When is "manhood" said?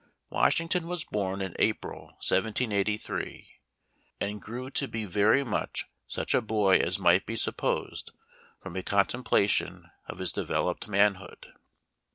10.87-11.53